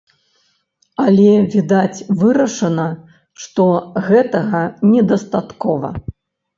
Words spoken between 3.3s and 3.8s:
што